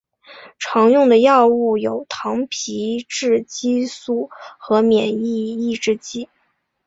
[0.57, 6.27] 常用的药物有糖皮质激素和免疫抑制剂。